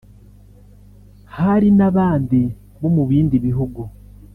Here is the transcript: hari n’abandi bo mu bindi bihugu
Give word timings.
hari 1.35 1.67
n’abandi 1.77 2.41
bo 2.79 2.89
mu 2.95 3.03
bindi 3.09 3.35
bihugu 3.45 3.81